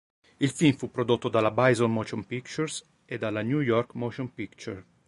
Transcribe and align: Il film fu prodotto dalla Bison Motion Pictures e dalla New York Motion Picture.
Il 0.39 0.49
film 0.49 0.75
fu 0.75 0.89
prodotto 0.89 1.29
dalla 1.29 1.51
Bison 1.51 1.93
Motion 1.93 2.25
Pictures 2.25 2.83
e 3.05 3.19
dalla 3.19 3.43
New 3.43 3.59
York 3.61 3.93
Motion 3.93 4.33
Picture. 4.33 4.83